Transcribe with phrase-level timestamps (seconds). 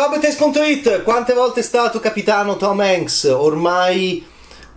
[0.00, 3.24] Ciao Betes.it, quante volte è stato capitano Tom Hanks?
[3.24, 4.24] Ormai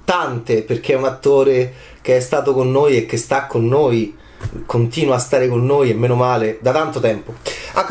[0.04, 4.18] tante, perché è un attore che è stato con noi e che sta con noi,
[4.66, 7.36] continua a stare con noi e meno male, da tanto tempo.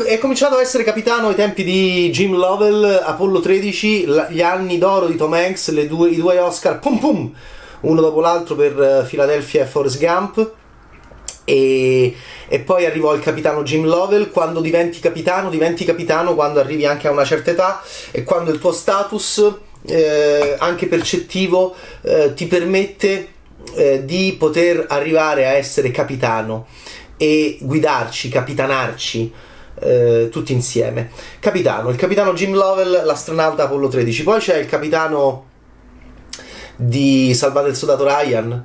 [0.05, 5.07] È cominciato a essere capitano ai tempi di Jim Lovell, Apollo 13, gli anni d'oro
[5.07, 7.33] di Tom Hanks, due, i due Oscar, pum pum,
[7.79, 10.51] uno dopo l'altro per eh, Philadelphia e Forrest Gump.
[11.45, 12.15] E,
[12.47, 14.31] e, poi arrivò il capitano Jim Lovell.
[14.31, 18.59] Quando diventi capitano, diventi capitano quando arrivi anche a una certa età e quando il
[18.59, 19.53] tuo status,
[19.85, 23.27] eh, anche percettivo, eh, ti permette
[23.75, 26.67] eh, di poter arrivare a essere capitano
[27.17, 29.33] e guidarci, capitanarci.
[29.79, 31.09] Eh, tutti insieme.
[31.39, 34.23] Capitano, il capitano Jim Lovell, l'astronauta Apollo 13.
[34.23, 35.47] Poi c'è il capitano
[36.75, 38.63] di Salvate il soldato Ryan,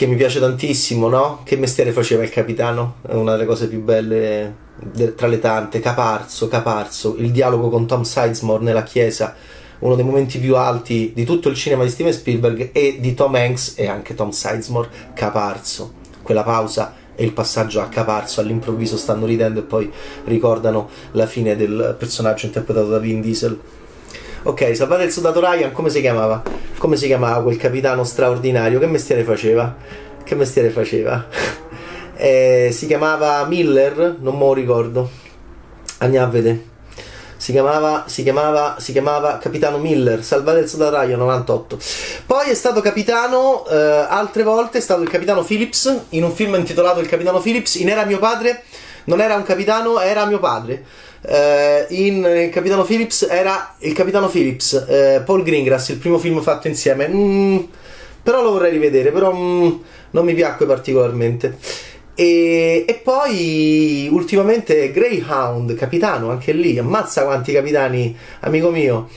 [0.00, 1.42] che mi piace tantissimo, no?
[1.44, 2.94] Che mestiere faceva il capitano?
[3.06, 5.78] È una delle cose più belle de- tra le tante.
[5.78, 9.34] Caparzo, Caparzo, il dialogo con Tom Sizemore nella chiesa,
[9.80, 13.34] uno dei momenti più alti di tutto il cinema di Steven Spielberg e di Tom
[13.34, 15.92] Hanks e anche Tom Sizemore, Caparzo.
[16.22, 19.92] Quella pausa e il passaggio a Caparzo all'improvviso stanno ridendo e poi
[20.24, 23.60] ricordano la fine del personaggio interpretato da Vin Diesel.
[24.42, 26.42] Ok, salvate il soldato Ryan, come si chiamava?
[26.78, 28.78] Come si chiamava quel capitano straordinario?
[28.78, 29.76] Che mestiere faceva?
[30.24, 31.26] Che mestiere faceva?
[32.16, 35.10] eh, si chiamava Miller, non me lo ricordo.
[35.98, 36.64] Andiamo a vedere.
[37.36, 41.78] Si chiamava, si chiamava, si chiamava Capitano Miller, salvate il soldato Ryan 98.
[42.24, 46.54] Poi è stato capitano, eh, altre volte è stato il capitano Phillips in un film
[46.54, 47.74] intitolato Il capitano Phillips.
[47.74, 48.62] In Era mio padre,
[49.04, 50.82] non era un capitano, era mio padre
[51.22, 56.40] Uh, in il Capitano Phillips era il Capitano Phillips, uh, Paul Greengrass, il primo film
[56.40, 57.08] fatto insieme.
[57.08, 57.58] Mm,
[58.22, 59.70] però lo vorrei rivedere, però mm,
[60.10, 61.58] non mi piacque particolarmente.
[62.14, 69.08] E, e, poi ultimamente Greyhound, capitano, anche lì, ammazza quanti capitani, amico mio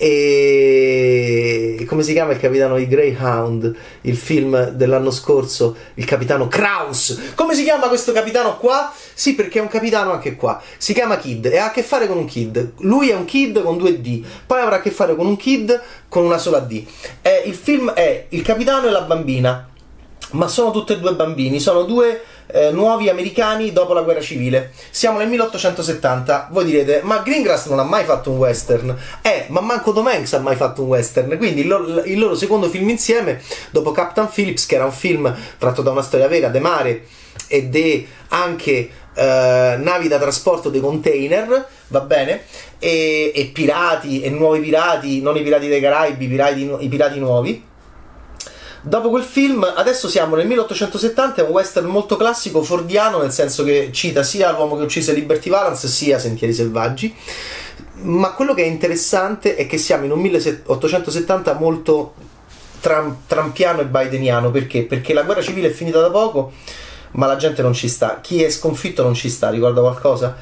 [0.00, 2.76] e come si chiama il capitano?
[2.76, 7.32] Di Greyhound il film dell'anno scorso il capitano Kraus.
[7.34, 8.92] Come si chiama questo capitano qua?
[9.12, 10.62] sì perché è un capitano anche qua.
[10.76, 12.74] Si chiama Kid e ha a che fare con un kid.
[12.78, 15.82] Lui è un kid con due D poi avrà a che fare con un kid
[16.08, 16.84] con una sola D.
[17.20, 19.68] Eh, il film è il capitano e la bambina
[20.30, 24.72] ma sono tutti e due bambini sono due eh, nuovi americani dopo la guerra civile.
[24.90, 26.48] Siamo nel 1870.
[26.50, 28.96] Voi direte, ma Greengrass non ha mai fatto un western.
[29.22, 31.36] Eh, ma manco Tom Hanks ha mai fatto un western.
[31.36, 35.34] Quindi il loro, il loro secondo film insieme, dopo Captain Phillips, che era un film
[35.58, 37.06] tratto da una storia vera, de mare
[37.46, 42.44] e de anche eh, navi da trasporto dei container, va bene?
[42.78, 47.66] E, e, pirati, e nuovi pirati, non i pirati dei Caraibi, pirati, i pirati nuovi
[48.80, 53.64] Dopo quel film, adesso siamo nel 1870, è un western molto classico, fordiano, nel senso
[53.64, 57.14] che cita sia l'uomo che uccise Liberty Valance sia Sentieri Selvaggi.
[58.02, 62.14] Ma quello che è interessante è che siamo in un 1870 molto
[62.80, 64.52] tram- trampiano e bideniano.
[64.52, 64.84] Perché?
[64.84, 66.52] Perché la guerra civile è finita da poco,
[67.12, 68.20] ma la gente non ci sta.
[68.22, 70.36] Chi è sconfitto non ci sta, ricorda qualcosa?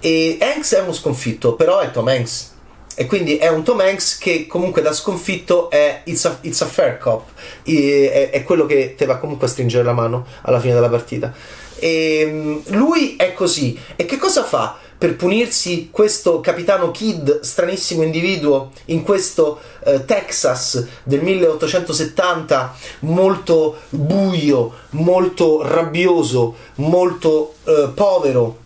[0.00, 2.54] E Hanks è uno sconfitto, però è Tom Hanks
[2.98, 6.66] e quindi è un Tom Hanks che comunque da sconfitto è It's a, it's a
[6.66, 7.28] fair cop,
[7.62, 11.32] è, è, quello che ti va comunque a stringere la mano alla fine della partita.
[11.78, 13.78] E ehm, lui è così.
[13.96, 14.78] E che cosa fa?
[14.98, 24.72] per punirsi questo capitano Kidd, stranissimo individuo, in questo eh, Texas del 1870, molto buio,
[24.90, 28.60] molto rabbioso, molto eh, povero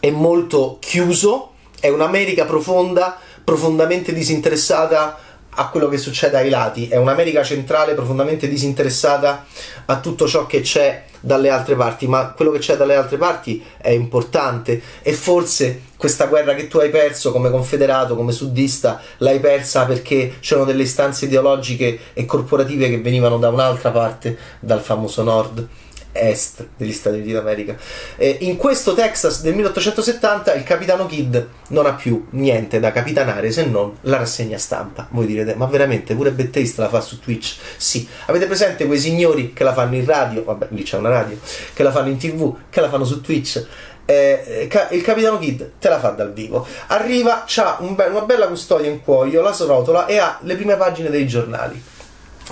[0.00, 1.48] e molto chiuso.
[1.78, 3.18] È un'America profonda
[3.50, 5.18] profondamente disinteressata
[5.52, 9.44] a quello che succede ai lati, è un'America centrale profondamente disinteressata
[9.86, 13.60] a tutto ciò che c'è dalle altre parti, ma quello che c'è dalle altre parti
[13.78, 14.80] è importante.
[15.02, 20.34] E forse questa guerra che tu hai perso come confederato, come suddista, l'hai persa perché
[20.38, 25.68] c'erano delle istanze ideologiche e corporative che venivano da un'altra parte, dal famoso nord
[26.12, 27.76] est degli Stati Uniti d'America.
[28.16, 31.36] Eh, in questo Texas del 1870 il capitano Kidd
[31.68, 35.08] non ha più niente da capitanare se non la rassegna stampa.
[35.10, 37.56] Voi direte, ma veramente pure Bettaste la fa su Twitch?
[37.76, 38.06] Sì.
[38.26, 40.44] Avete presente quei signori che la fanno in radio?
[40.44, 41.38] Vabbè, lì c'è una radio.
[41.72, 43.66] Che la fanno in tv, che la fanno su Twitch.
[44.06, 46.66] Il capitano Kidd te la fa dal vivo.
[46.88, 50.76] Arriva, ha un be- una bella custodia in cuoio, la srotola e ha le prime
[50.76, 51.80] pagine dei giornali.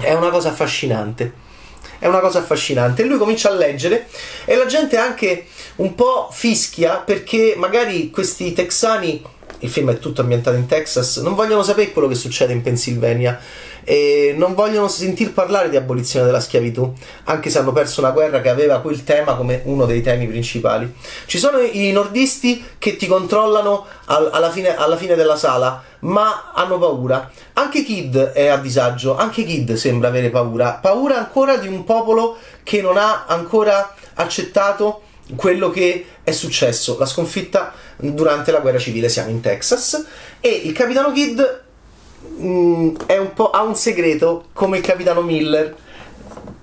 [0.01, 1.47] È una cosa affascinante
[1.99, 3.05] è una cosa affascinante.
[3.05, 4.07] Lui comincia a leggere
[4.45, 5.47] e la gente anche
[5.77, 9.23] un po' fischia perché magari questi texani
[9.61, 13.41] il film è tutto ambientato in Texas, non vogliono sapere quello che succede in Pennsylvania
[13.89, 16.93] e non vogliono sentir parlare di abolizione della schiavitù,
[17.25, 20.93] anche se hanno perso una guerra che aveva quel tema come uno dei temi principali.
[21.25, 26.53] Ci sono i nordisti che ti controllano al, alla, fine, alla fine della sala, ma
[26.55, 27.31] hanno paura.
[27.55, 32.37] Anche Kid è a disagio, anche Kid sembra avere paura, paura ancora di un popolo
[32.63, 35.01] che non ha ancora accettato
[35.35, 40.05] quello che è successo, la sconfitta durante la guerra civile, siamo in Texas
[40.41, 41.41] e il capitano Kidd
[42.21, 45.75] mh, mm, un ha un segreto come il capitano Miller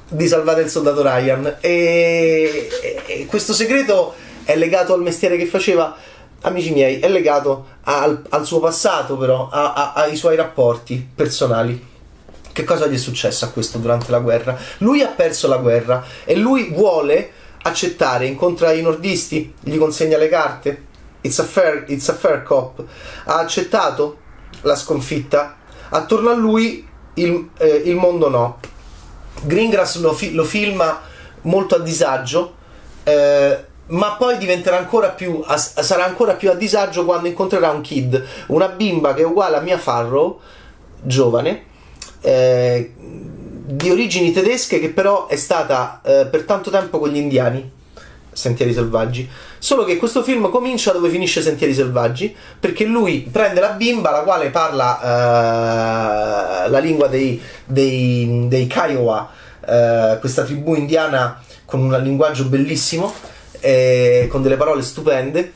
[0.07, 2.69] di Salvate il soldato Ryan e,
[3.05, 4.13] e, questo segreto
[4.43, 5.95] è legato al mestiere che faceva
[6.41, 11.93] amici miei è legato al, al suo passato però a, a, ai suoi rapporti personali
[12.51, 16.05] che cosa gli è successo a questo durante la guerra lui ha perso la guerra
[16.23, 17.31] e lui vuole
[17.65, 20.83] accettare, incontra i nordisti, gli consegna le carte.
[21.21, 22.83] It's a fair, it's a fair cop.
[23.25, 24.19] Ha accettato
[24.65, 25.55] la sconfitta.
[25.89, 26.85] Attorno a lui
[27.15, 28.59] il, eh, il mondo no.
[29.41, 31.01] Greengrass lo, fi- lo, filma
[31.41, 32.55] molto a disagio,
[33.03, 37.81] eh, ma poi diventerà ancora più a, sarà ancora più a disagio quando incontrerà un
[37.81, 40.39] kid, una bimba che è uguale a Mia Farrow,
[41.01, 41.65] giovane,
[42.21, 47.74] eh, di origini tedesche che però è stata eh, per tanto tempo con gli indiani.
[48.35, 49.27] Sentieri Selvaggi.
[49.57, 54.19] Solo che questo film comincia dove finisce Sentieri Selvaggi, perché lui prende la bimba, la
[54.19, 59.31] quale parla eh, la lingua dei, dei, dei Kiowa,
[59.65, 63.13] eh, questa tribù indiana con un linguaggio bellissimo,
[63.61, 65.53] eh, con delle parole stupende.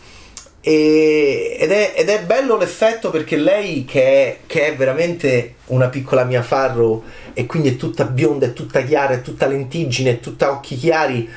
[0.62, 5.88] E, ed, è, ed, è, bello l'effetto perché lei, che è, che è veramente una
[5.88, 7.04] piccola mia farro,
[7.34, 11.30] e quindi è tutta bionda, è tutta chiara, è tutta lentiggine, è tutta occhi chiari,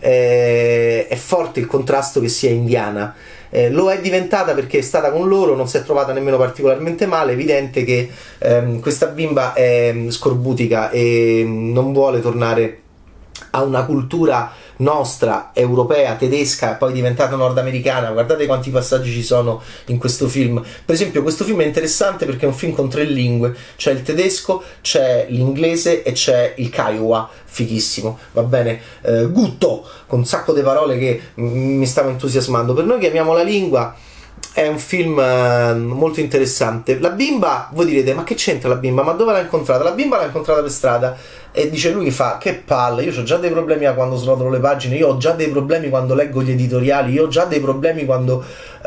[0.00, 3.14] eh, è forte il contrasto che sia indiana.
[3.50, 7.06] Eh, lo è diventata perché è stata con loro, non si è trovata nemmeno particolarmente
[7.06, 7.32] male.
[7.32, 12.80] È evidente che ehm, questa bimba è scorbutica e non vuole tornare
[13.50, 18.10] a una cultura nostra, europea, tedesca, poi diventata nordamericana.
[18.10, 20.62] Guardate quanti passaggi ci sono in questo film.
[20.84, 24.02] Per esempio, questo film è interessante perché è un film con tre lingue: c'è il
[24.02, 27.28] tedesco, c'è l'inglese e c'è il Kiowa.
[27.44, 28.80] Fighissimo, va bene.
[29.02, 32.74] Eh, gutto, con un sacco di parole che mi stavo entusiasmando.
[32.74, 33.94] Per noi che amiamo la lingua
[34.52, 36.98] è un film uh, molto interessante.
[36.98, 39.02] La bimba, voi direte, ma che c'entra la bimba?
[39.02, 39.84] Ma dove l'ha incontrata?
[39.84, 41.16] La bimba l'ha incontrata per strada
[41.52, 44.96] e dice lui fa che palle, io ho già dei problemi quando snodolo le pagine,
[44.96, 48.44] io ho già dei problemi quando leggo gli editoriali, io ho già dei problemi quando
[48.82, 48.86] uh,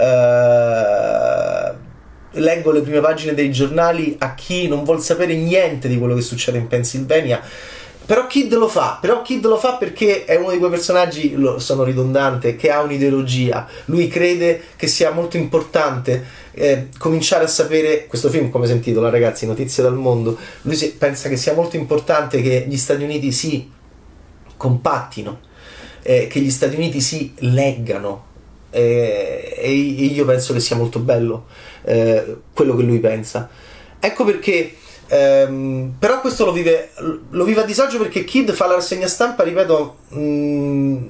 [2.33, 6.21] leggo le prime pagine dei giornali a chi non vuol sapere niente di quello che
[6.21, 7.41] succede in Pennsylvania
[8.05, 11.59] però Kid lo fa, però Kid lo fa perché è uno di quei personaggi, lo,
[11.59, 13.67] sono ridondante, che ha un'ideologia.
[13.85, 19.09] Lui crede che sia molto importante eh, cominciare a sapere, questo film come sentito, la
[19.09, 23.31] ragazzi, Notizie dal mondo, lui si, pensa che sia molto importante che gli Stati Uniti
[23.31, 23.71] si
[24.57, 25.39] compattino,
[26.01, 28.29] eh, che gli Stati Uniti si leggano.
[28.73, 31.47] Eh, e io penso che sia molto bello
[31.83, 33.49] eh, quello che lui pensa.
[33.99, 34.75] Ecco perché
[35.13, 36.91] Ehm, però questo lo vive,
[37.31, 41.07] lo vive, a disagio perché Kid fa la rassegna stampa, ripeto, mh, mm,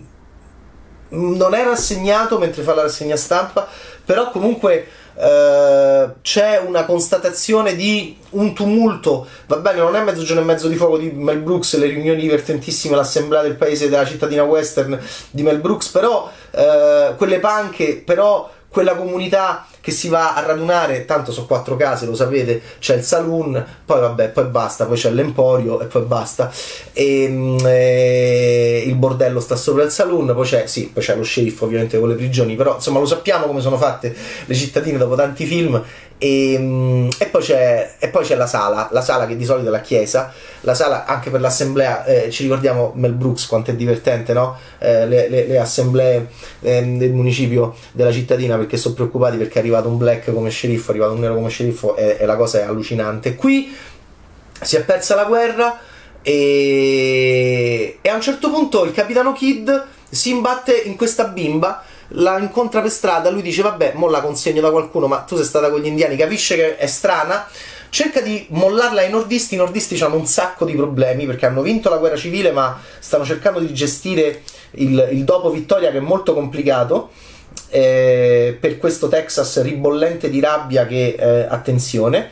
[1.09, 3.67] non è rassegnato mentre fa la rassegna stampa,
[4.03, 9.27] però comunque eh, c'è una constatazione di un tumulto.
[9.45, 12.95] Va bene, non è mezzogiorno e mezzo di fuoco di Mel Brooks, le riunioni divertentissime,
[12.95, 14.99] l'assemblea del paese della cittadina western
[15.29, 21.05] di Mel Brooks, però eh, quelle panche, però quella comunità che si va a radunare,
[21.05, 25.09] tanto sono quattro case, lo sapete, c'è il saloon, poi vabbè, poi basta, poi c'è
[25.09, 26.51] l'emporio e poi basta.
[26.93, 31.23] E, mm, e, il bordello sta sopra il saloon, poi c'è, sì, poi c'è lo
[31.23, 35.15] sceriffo ovviamente con le prigioni, però insomma lo sappiamo come sono fatte le cittadine dopo
[35.15, 35.83] tanti film
[36.23, 39.71] e, mm, e, poi e, poi c'è, la sala, la sala che di solito è
[39.71, 44.31] la chiesa, la sala anche per l'assemblea, eh, ci ricordiamo Mel Brooks quanto è divertente,
[44.31, 44.55] no?
[44.77, 46.27] Eh, le, le, le, assemblee
[46.61, 50.87] eh, del municipio della cittadina perché sono preoccupati perché è arrivato un black come sceriffo,
[50.87, 53.35] è arrivato un nero come sceriffo e, e la cosa è allucinante.
[53.35, 53.75] Qui
[54.61, 55.79] si è persa la guerra
[56.21, 59.69] e, e a un certo punto il capitano Kidd
[60.09, 61.83] si imbatte in questa bimba
[62.15, 65.45] la incontra per strada, lui dice vabbè, mo la consegno da qualcuno, ma tu sei
[65.45, 67.47] stata con gli indiani, capisce che è strana,
[67.89, 71.89] cerca di mollarla ai nordisti, i nordisti hanno un sacco di problemi perché hanno vinto
[71.89, 76.33] la guerra civile ma stanno cercando di gestire il, il dopo vittoria che è molto
[76.33, 77.11] complicato.
[77.71, 82.29] Eh, per questo Texas ribollente di rabbia che eh, attenzione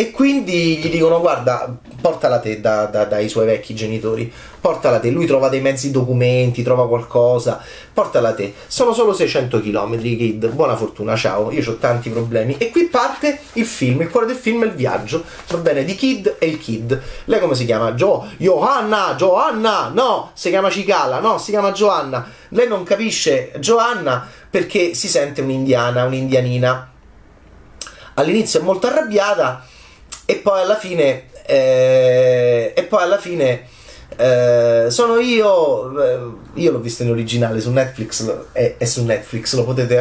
[0.00, 4.32] e quindi gli dicono guarda portala te da, da, dai suoi vecchi genitori.
[4.58, 5.10] Portala te.
[5.10, 7.62] Lui trova dei mezzi documenti trova qualcosa.
[7.92, 8.54] Portala te.
[8.66, 10.48] Sono solo 600 km kid.
[10.52, 11.50] Buona fortuna ciao.
[11.50, 12.56] Io ho tanti problemi.
[12.56, 15.22] E qui parte il film il cuore del film è il viaggio.
[15.48, 16.98] Va bene di kid e il kid.
[17.26, 17.92] Lei come si chiama?
[17.92, 19.90] Jo Johanna Johanna.
[19.92, 21.20] No si chiama Cicala.
[21.20, 22.26] No si chiama Johanna.
[22.48, 26.90] Lei non capisce Johanna perché si sente un'indiana un'indianina.
[28.14, 29.66] All'inizio è molto arrabbiata
[30.30, 33.66] e poi alla fine eh, e poi alla fine
[34.16, 36.18] eh, sono io eh,
[36.54, 39.98] io l'ho visto in originale su Netflix è, è, su Netflix lo potete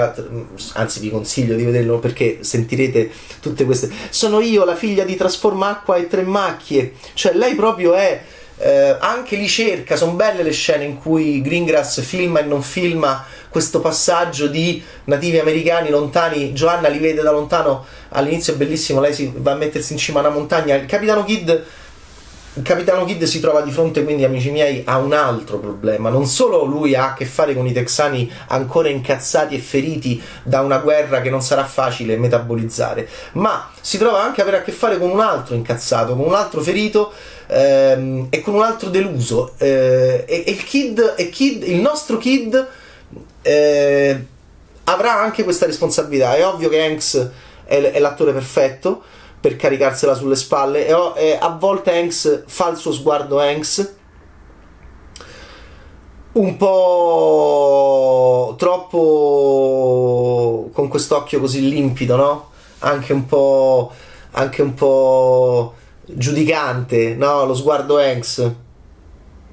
[0.74, 3.10] anzi vi consiglio di vederlo perché sentirete
[3.42, 7.96] tutte queste sono io la figlia di Trasforma Acqua e Tre Macchie cioè lei proprio
[7.96, 8.22] è
[8.62, 13.26] eh, anche lì cerca, sono belle le scene in cui Greengrass filma e non filma
[13.48, 16.52] questo passaggio di nativi americani lontani.
[16.52, 19.00] Joanna li vede da lontano all'inizio, è bellissimo.
[19.00, 20.76] Lei si va a mettersi in cima a una montagna.
[20.76, 21.50] Il capitano Kidd.
[22.56, 26.10] Il capitano Kidd si trova di fronte, quindi, amici miei, a un altro problema.
[26.10, 30.60] Non solo lui ha a che fare con i texani ancora incazzati e feriti da
[30.60, 34.74] una guerra che non sarà facile metabolizzare, ma si trova anche a avere a che
[34.74, 37.14] fare con un altro incazzato, con un altro ferito
[37.50, 39.54] ehm, e con un altro deluso.
[39.58, 42.68] Eh, e, e, il kid, e kid, il nostro kid
[43.42, 44.26] eh,
[44.86, 46.36] avrà anche questa responsabilità.
[46.36, 47.30] È ovvio che Hanks
[47.66, 49.02] è, è l'attore perfetto
[49.40, 53.94] per caricarsela sulle spalle e, e a volte Hanks fa il suo sguardo Hanks
[56.32, 62.50] un po' troppo con quest'occhio così limpido, no?
[62.80, 63.92] Anche un po',
[64.32, 65.74] anche un po'
[66.16, 67.46] giudicante, no?
[67.46, 68.52] Lo sguardo Hanks.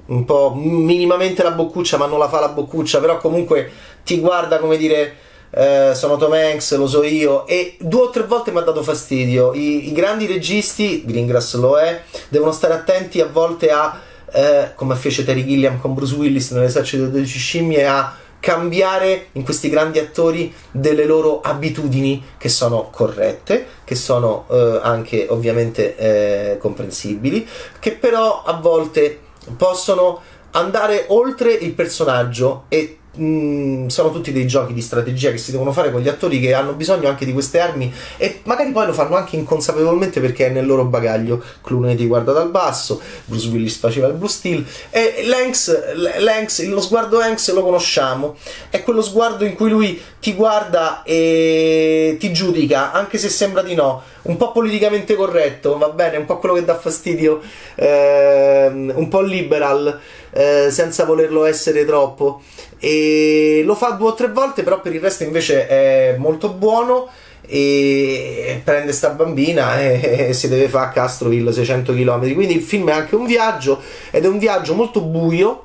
[0.06, 3.70] Un po' minimamente la boccuccia, ma non la fa la boccuccia, però comunque
[4.04, 5.16] ti guarda come dire.
[5.48, 8.82] Eh, sono Tom Hanks, lo so io, e due o tre volte mi ha dato
[8.82, 9.54] fastidio.
[9.54, 13.98] I, I, grandi registi, Greengrass lo è, devono stare attenti a volte a,
[14.32, 18.14] eh, come fece Terry Gilliam con Bruce Willis nell'esercito delle 12 scimmie, a
[18.46, 25.26] cambiare in questi grandi attori delle loro abitudini che sono corrette, che sono eh, anche
[25.28, 27.44] ovviamente eh, comprensibili,
[27.80, 29.18] che però a volte
[29.56, 30.20] possono
[30.52, 35.72] andare oltre il personaggio e Mm, sono tutti dei giochi di strategia che si devono
[35.72, 38.92] fare con gli attori che hanno bisogno anche di queste armi e magari poi lo
[38.92, 41.42] fanno anche inconsapevolmente perché è nel loro bagaglio.
[41.62, 46.80] Clooney ti guarda dal basso, Bruce Willis faceva il Blue Steel e Lanks, Lanks, lo
[46.80, 48.36] sguardo Hanks lo conosciamo,
[48.68, 53.74] è quello sguardo in cui lui ti guarda e ti giudica, anche se sembra di
[53.74, 57.40] no, un po' politicamente corretto, va bene, un po' quello che dà fastidio,
[57.74, 59.98] ehm, un po' liberal,
[60.30, 62.42] eh, senza volerlo essere troppo
[62.78, 67.08] e lo fa due o tre volte, però per il resto invece è molto buono
[67.48, 72.34] e prende sta bambina e, si deve fare a Castroville 600 km.
[72.34, 73.80] Quindi il film è anche un viaggio
[74.10, 75.64] ed è un viaggio molto buio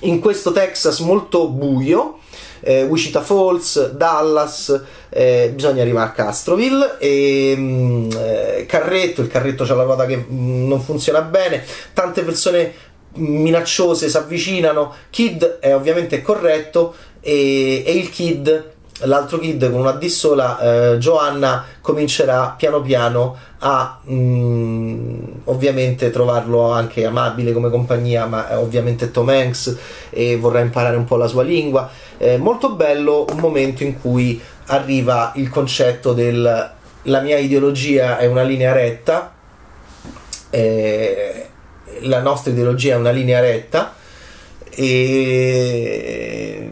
[0.00, 2.18] in questo Texas molto buio.
[2.60, 9.28] Eh, Wichita Falls, Dallas, eh, bisogna arrivare a Castroville e mh, mm, eh, carretto, il
[9.28, 12.72] carretto c'ha la ruota che mh, mm, non funziona bene, tante persone
[13.14, 14.94] minacciose si avvicinano.
[15.10, 20.98] Kid è ovviamente corretto e, e il Kid l'altro kid con una D sola, eh,
[20.98, 28.54] Joanna, comincerà piano piano a mh, mm, ovviamente trovarlo anche amabile come compagnia, ma eh,
[28.54, 29.76] ovviamente Tom Hanks
[30.10, 31.88] e vorrà imparare un po' la sua lingua.
[32.18, 36.74] Eh, molto bello un momento in cui arriva il concetto del
[37.06, 39.34] la mia ideologia è una linea retta.
[40.50, 41.46] Eh,
[42.00, 43.94] la nostra ideologia è una linea retta
[44.70, 46.70] e,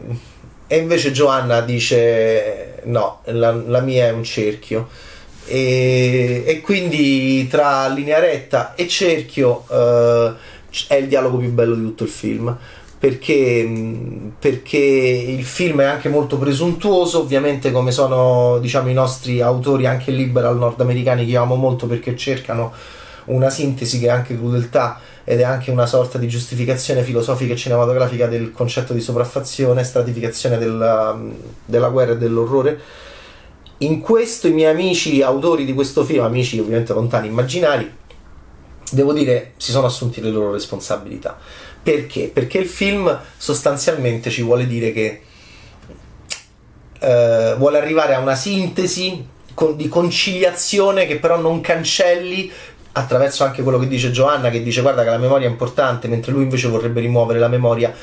[0.67, 4.89] e invece Giovanna dice no, la, la mia è un cerchio.
[5.47, 10.33] E, e, quindi tra linea retta e cerchio eh,
[10.87, 12.57] è il dialogo più bello di tutto il film
[13.05, 19.85] perché, perché, il film è anche molto presuntuoso ovviamente come sono diciamo i nostri autori
[19.85, 22.73] anche liberal nordamericani che io amo molto perché cercano
[23.25, 27.57] una sintesi che è anche crudeltà ed è anche una sorta di giustificazione filosofica e
[27.57, 31.15] cinematografica del concetto di sopraffazione, stratificazione della,
[31.63, 32.79] della guerra e dell'orrore.
[33.79, 37.91] In questo i miei amici autori di questo film, amici ovviamente lontani, immaginari,
[38.91, 41.37] devo dire si sono assunti le loro responsabilità.
[41.85, 42.31] Perché?
[42.33, 45.21] Perché il film sostanzialmente ci vuole dire che
[46.97, 49.23] eh, vuole arrivare a una sintesi
[49.53, 52.51] con, di conciliazione che però non cancelli
[52.93, 56.31] attraverso anche quello che dice Giovanna, che dice guarda che la memoria è importante, mentre
[56.31, 57.93] lui invece vorrebbe rimuovere la memoria.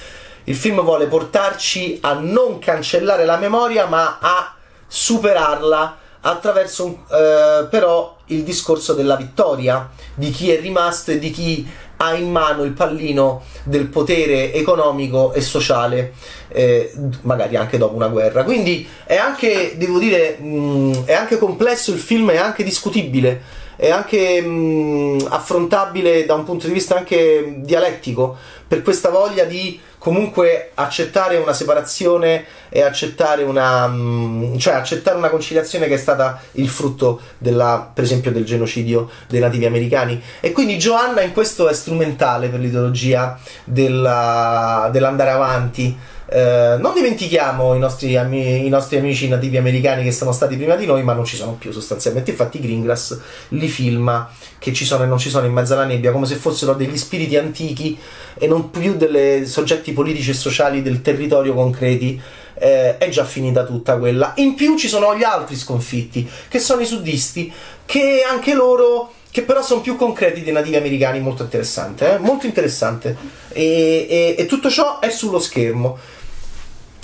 [0.45, 4.55] Il film vuole portarci a non cancellare la memoria, ma a
[4.87, 11.67] superarla, attraverso eh, però il discorso della vittoria di chi è rimasto e di chi
[12.03, 16.13] ha in mano il pallino del potere economico e sociale,
[16.49, 16.93] eh,
[17.23, 18.45] magari anche dopo una guerra.
[18.45, 23.91] Quindi è anche, devo dire, mh, è anche complesso il film, è anche discutibile è
[23.91, 28.37] anche mh, affrontabile da un punto di vista anche dialettico
[28.69, 35.29] per questa voglia di comunque accettare una separazione e accettare una, mh, cioè accettare una
[35.29, 40.21] conciliazione che è stata il frutto della, per esempio del genocidio dei nativi americani.
[40.41, 45.97] E quindi Joanna in questo è strumentale per l'ideologia della, dell'andare avanti
[46.35, 50.77] eh, non dimentichiamo i nostri, ami- i nostri, amici nativi americani che sono stati prima
[50.77, 52.31] di noi, ma non ci sono più sostanzialmente.
[52.31, 56.11] Infatti, Greengrass li filma che ci sono e non ci sono in mezzo alla nebbia,
[56.11, 57.99] come se fossero degli spiriti antichi
[58.39, 62.19] e non più dei soggetti politici e sociali del territorio concreti.
[62.55, 64.33] Eh, è già finita tutta quella.
[64.37, 67.53] In più ci sono gli altri sconfitti, che sono i suddisti,
[67.85, 72.19] che anche loro che però sono più concreti dei nativi americani, molto interessante, eh?
[72.19, 73.17] molto interessante.
[73.49, 75.99] E, e, e, tutto ciò è sullo schermo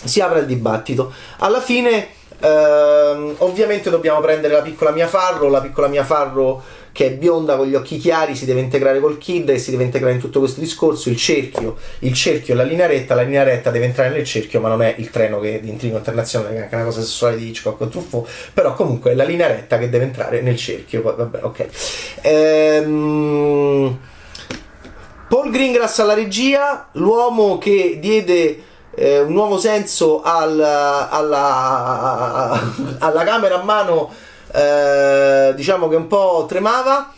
[0.04, 1.12] si apre il dibattito.
[1.38, 2.08] Alla fine,
[2.40, 5.48] ehm, ovviamente, dobbiamo prendere la piccola Mia Farro.
[5.48, 6.62] La piccola Mia Farro,
[6.92, 9.84] che è bionda con gli occhi chiari, si deve integrare col kid e si deve
[9.84, 11.08] integrare in tutto questo discorso.
[11.08, 13.14] Il cerchio, il cerchio è la linea retta.
[13.14, 15.96] La linea retta deve entrare nel cerchio, ma non è il treno che di intrigo
[15.96, 18.28] internazionale, che è anche una cosa sessuale di Hitchcock o Truffaut.
[18.54, 21.02] Però, comunque, è la linea retta che deve entrare nel cerchio.
[21.02, 21.66] Vabbè, ok.
[22.22, 23.98] Ehm.
[25.28, 28.62] Paul Greengrass alla regia, l'uomo che diede
[28.98, 32.60] eh, un nuovo senso al, alla,
[32.98, 34.12] alla, camera a mano,
[34.52, 37.12] eh, diciamo che un po' tremava.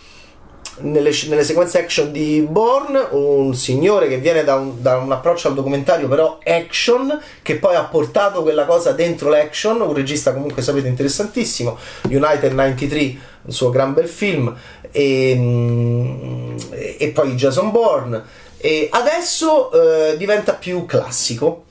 [0.82, 5.48] Nelle, nelle, sequenze action di Bourne, un signore che viene da un, da un, approccio
[5.48, 9.78] al documentario, però action, che poi ha portato quella cosa dentro l'action.
[9.80, 11.76] Un regista, comunque, sapete, interessantissimo.
[12.04, 13.18] United 93, il
[13.48, 14.54] suo gran bel film,
[14.90, 16.56] e, mm,
[16.98, 18.22] e poi Jason Bourne.
[18.56, 21.64] E adesso eh, diventa più classico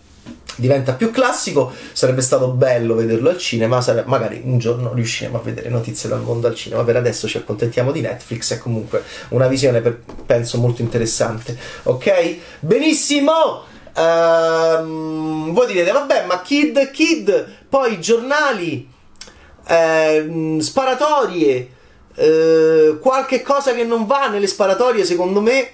[0.59, 1.71] diventa più classico.
[1.93, 3.81] Sarebbe stato bello vederlo al cinema.
[3.81, 6.83] Sare- magari un giorno riusciremo a vedere notizie dal mondo al cinema.
[6.83, 8.53] Per adesso ci accontentiamo di Netflix.
[8.53, 11.57] È comunque una visione, per, penso, molto interessante.
[11.83, 12.37] Ok?
[12.59, 13.63] Benissimo!
[13.95, 18.87] Uh, voi direte, vabbè, ma Kid, Kid, poi giornali,
[19.67, 21.69] eh, sparatorie,
[22.15, 25.71] eh, qualche cosa che non va nelle sparatorie, secondo me.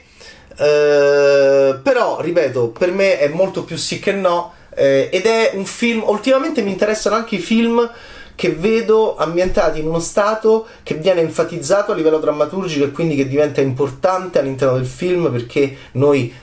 [0.58, 4.54] Uh, però, ripeto, per me è molto più sì che no.
[4.76, 6.04] Eh, ed è un film.
[6.06, 7.90] Ultimamente mi interessano anche i film
[8.36, 13.28] che vedo ambientati in uno stato che viene enfatizzato a livello drammaturgico e quindi che
[13.28, 16.34] diventa importante all'interno del film perché noi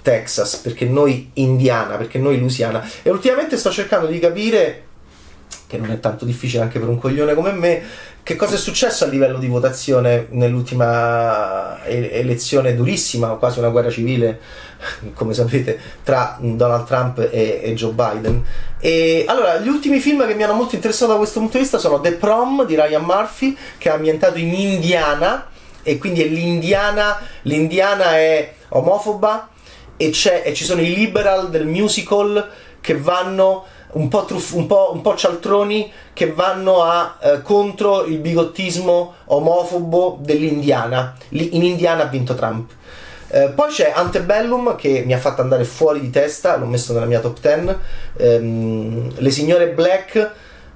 [0.00, 2.86] Texas, perché noi Indiana, perché noi Louisiana.
[3.02, 4.84] E ultimamente sto cercando di capire,
[5.72, 7.82] che non è tanto difficile anche per un coglione come me,
[8.22, 14.38] che cosa è successo a livello di votazione nell'ultima elezione durissima, quasi una guerra civile,
[15.14, 18.44] come sapete, tra Donald Trump e, e, Joe Biden?
[18.80, 21.78] E allora, gli ultimi film che mi hanno molto interessato da questo punto di vista
[21.78, 25.46] sono The Prom di Ryan Murphy, che è ambientato in Indiana,
[25.82, 29.48] e quindi è l'Indiana, l'Indiana è omofoba,
[29.96, 30.12] e,
[30.44, 32.50] e ci sono i liberal del musical
[32.82, 38.04] che vanno un po', truff- un po', un po cialtroni che vanno a, eh, contro
[38.04, 41.16] il bigottismo omofobo dell'Indiana.
[41.30, 42.70] Lì, in Indiana ha vinto Trump.
[43.28, 47.06] Eh, poi c'è Antebellum che mi ha fatto andare fuori di testa, l'ho messo nella
[47.06, 47.76] mia top 10.
[48.18, 50.30] Ehm, le signore Black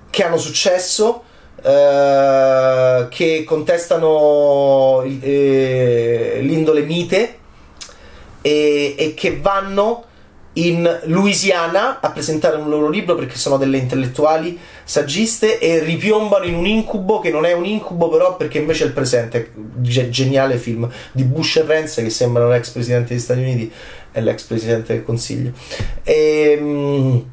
[0.08, 1.22] che hanno successo,
[1.62, 7.38] eh, che contestano eh, l'indole mite
[8.40, 10.05] e, e che vanno
[10.56, 16.54] in Louisiana a presentare un loro libro perché sono delle intellettuali saggiste e ripiombano in
[16.54, 19.52] un incubo che non è un incubo però perché invece è il presente.
[19.54, 23.72] G- geniale film di Bush e Rance che sembrano l'ex presidente degli Stati Uniti
[24.12, 25.52] e l'ex presidente del Consiglio.
[26.04, 27.24] Ehm,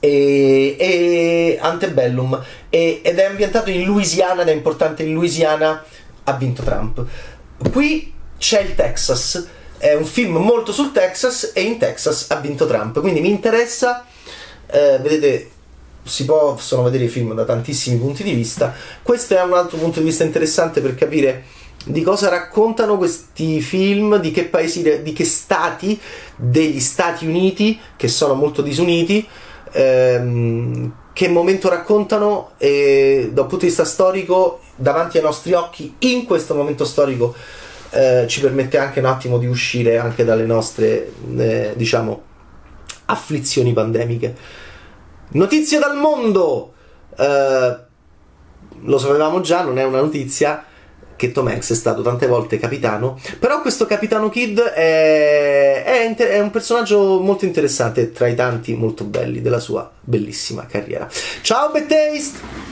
[0.00, 2.40] e, e, e Antebellum
[2.70, 5.84] e, ed è ambientato in Louisiana ed è importante in Louisiana
[6.24, 7.04] ha vinto Trump.
[7.70, 9.46] Qui c'è il Texas
[9.78, 13.00] è un film molto sul Texas e in Texas ha vinto Trump.
[13.00, 14.04] Quindi mi interessa,
[14.66, 15.50] eh, vedete,
[16.02, 18.74] si possono vedere i film da tantissimi punti di vista.
[19.02, 21.44] Questo è un altro punto di vista interessante per capire
[21.84, 25.98] di cosa raccontano questi film, di che paesi, di che stati
[26.36, 29.26] degli Stati Uniti, che sono molto disuniti,
[29.72, 35.94] ehm, che momento raccontano e da un punto di vista storico davanti ai nostri occhi
[36.00, 37.34] in questo momento storico
[37.90, 42.22] eh, ci permette anche un attimo di uscire anche dalle nostre, eh, diciamo,
[43.06, 44.34] afflizioni pandemiche.
[45.30, 46.74] Notizie dal mondo!
[47.16, 47.76] Eh,
[48.82, 50.64] lo sapevamo già, non è una notizia
[51.16, 56.30] che Tom Hanks è stato tante volte capitano, però questo capitano Kid è, è, inter-
[56.30, 61.08] è un personaggio molto interessante tra i tanti molto belli della sua bellissima carriera.
[61.42, 62.67] Ciao Bad Taste!